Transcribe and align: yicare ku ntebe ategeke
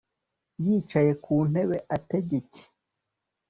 yicare 0.63 1.11
ku 1.23 1.33
ntebe 1.49 1.77
ategeke 1.95 2.61